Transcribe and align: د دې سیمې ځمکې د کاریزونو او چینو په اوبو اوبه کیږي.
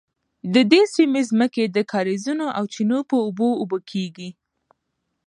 د 0.53 0.55
دې 0.71 0.81
سیمې 0.95 1.21
ځمکې 1.29 1.63
د 1.67 1.77
کاریزونو 1.91 2.45
او 2.57 2.63
چینو 2.73 2.99
په 3.09 3.15
اوبو 3.25 3.49
اوبه 3.61 3.77
کیږي. 3.91 4.29